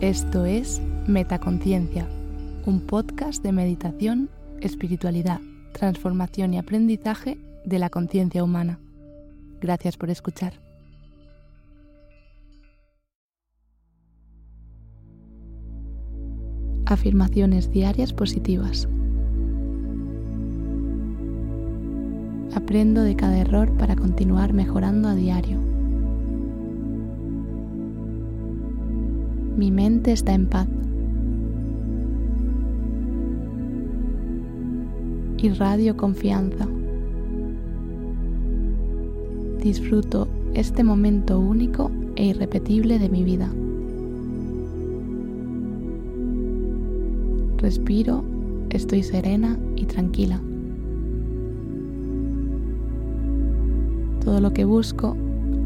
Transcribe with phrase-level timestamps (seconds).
[0.00, 2.08] Esto es Metaconciencia,
[2.64, 4.30] un podcast de meditación,
[4.62, 5.42] espiritualidad,
[5.72, 7.36] transformación y aprendizaje
[7.66, 8.78] de la conciencia humana.
[9.60, 10.54] Gracias por escuchar.
[16.86, 18.88] Afirmaciones diarias positivas.
[22.54, 25.69] Aprendo de cada error para continuar mejorando a diario.
[29.56, 30.68] Mi mente está en paz.
[35.38, 36.66] Irradio confianza.
[39.62, 43.50] Disfruto este momento único e irrepetible de mi vida.
[47.58, 48.24] Respiro,
[48.70, 50.40] estoy serena y tranquila.
[54.24, 55.16] Todo lo que busco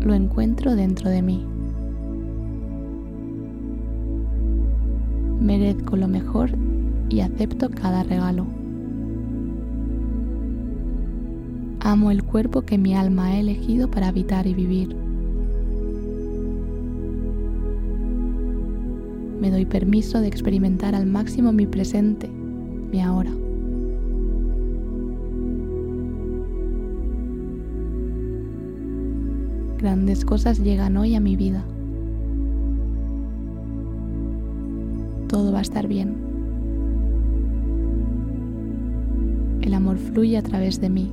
[0.05, 1.53] lo encuentro dentro de mí.
[5.45, 6.53] Merezco lo mejor
[7.11, 8.47] y acepto cada regalo.
[11.81, 14.97] Amo el cuerpo que mi alma ha elegido para habitar y vivir.
[19.39, 22.31] Me doy permiso de experimentar al máximo mi presente,
[22.91, 23.31] mi ahora.
[29.77, 31.67] Grandes cosas llegan hoy a mi vida.
[35.35, 36.15] Todo va a estar bien.
[39.63, 41.11] El amor fluye a través de mí.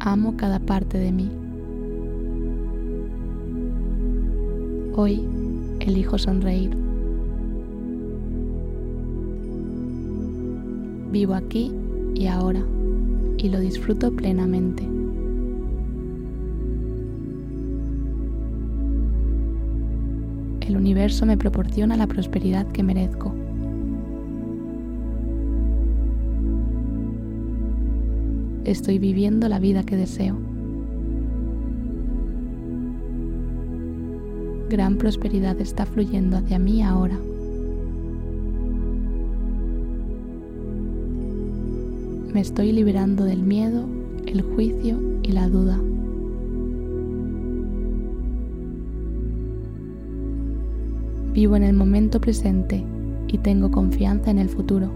[0.00, 1.30] Amo cada parte de mí.
[4.96, 5.24] Hoy
[5.78, 6.76] elijo sonreír.
[11.12, 11.72] Vivo aquí
[12.16, 12.64] y ahora
[13.38, 14.82] y lo disfruto plenamente.
[20.66, 23.32] El universo me proporciona la prosperidad que merezco.
[28.64, 30.36] Estoy viviendo la vida que deseo.
[34.68, 37.16] Gran prosperidad está fluyendo hacia mí ahora.
[42.34, 43.86] Me estoy liberando del miedo,
[44.26, 45.78] el juicio y la duda.
[51.36, 52.82] Vivo en el momento presente
[53.28, 54.90] y tengo confianza en el futuro.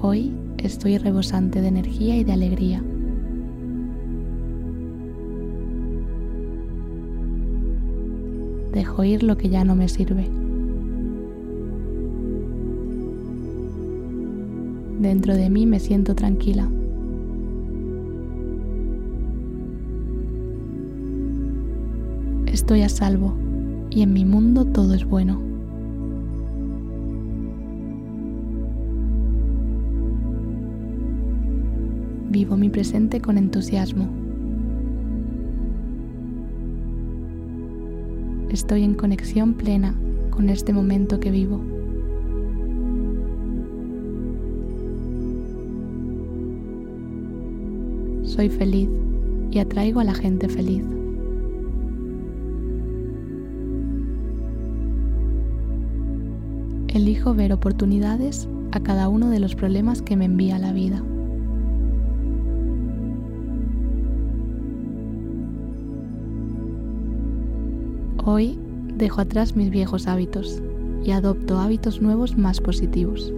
[0.00, 2.82] Hoy estoy rebosante de energía y de alegría.
[8.72, 10.26] Dejo ir lo que ya no me sirve.
[15.00, 16.66] Dentro de mí me siento tranquila.
[22.66, 23.32] Estoy a salvo
[23.90, 25.40] y en mi mundo todo es bueno.
[32.28, 34.08] Vivo mi presente con entusiasmo.
[38.50, 39.94] Estoy en conexión plena
[40.30, 41.60] con este momento que vivo.
[48.24, 48.88] Soy feliz
[49.52, 50.82] y atraigo a la gente feliz.
[56.96, 61.02] Elijo ver oportunidades a cada uno de los problemas que me envía la vida.
[68.24, 68.58] Hoy
[68.96, 70.62] dejo atrás mis viejos hábitos
[71.04, 73.30] y adopto hábitos nuevos más positivos.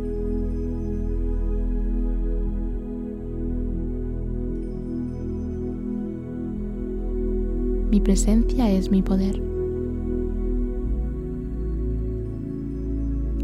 [7.91, 9.58] Mi presencia es mi poder.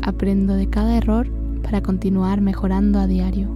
[0.06, 1.26] Aprendo de cada error
[1.62, 3.48] para continuar mejorando a diario.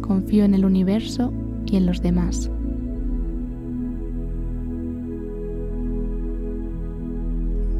[0.00, 1.30] Confío en el universo
[1.66, 2.50] y en los demás.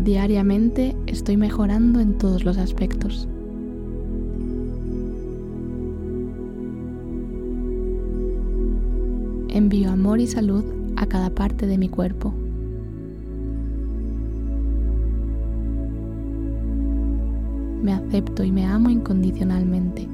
[0.04, 3.26] Diariamente estoy mejorando en todos los aspectos.
[9.48, 10.62] Envío amor y salud
[10.98, 12.34] a cada parte de mi cuerpo.
[17.82, 20.08] Me acepto y me amo incondicionalmente.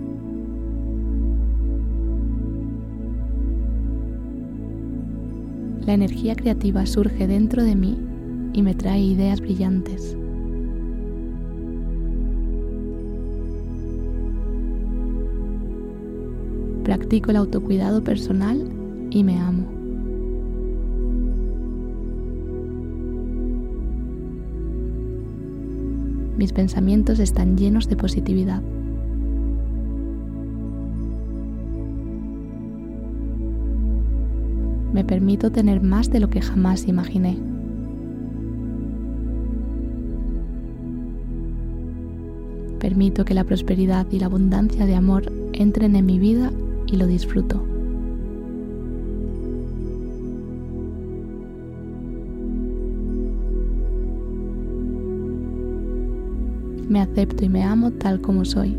[5.87, 7.99] La energía creativa surge dentro de mí
[8.53, 10.17] y me trae ideas brillantes.
[16.85, 18.63] Practico el autocuidado personal
[19.11, 19.84] y me amo.
[26.37, 28.61] Mis pensamientos están llenos de positividad.
[34.93, 37.37] Me permito tener más de lo que jamás imaginé.
[42.79, 46.53] Permito que la prosperidad y la abundancia de amor entren en mi vida
[46.87, 47.74] y lo disfruto.
[56.95, 58.79] Me acepto y me amo tal como soy,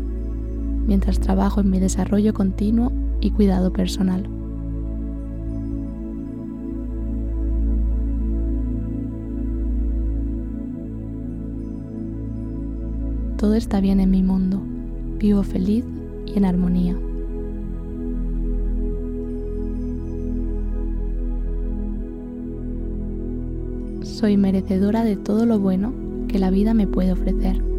[0.86, 2.90] mientras trabajo en mi desarrollo continuo
[3.20, 4.26] y cuidado personal.
[13.36, 14.62] Todo está bien en mi mundo,
[15.18, 15.84] vivo feliz
[16.24, 16.96] y en armonía.
[24.00, 25.92] Soy merecedora de todo lo bueno
[26.28, 27.75] que la vida me puede ofrecer.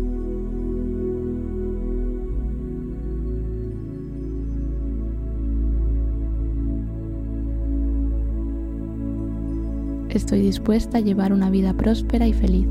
[10.18, 12.68] Estoy dispuesta a llevar una vida próspera y feliz.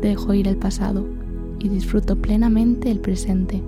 [0.00, 1.06] Dejo ir el pasado
[1.58, 3.62] y disfruto plenamente el presente.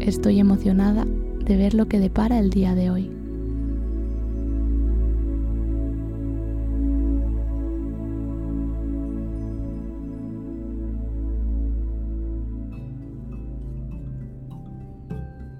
[0.00, 1.06] Estoy emocionada
[1.44, 3.23] de ver lo que depara el día de hoy.